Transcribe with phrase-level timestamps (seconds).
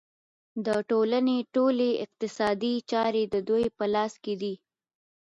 [0.65, 4.53] د ټولنې ټولې اقتصادي چارې د دوی په لاس کې دي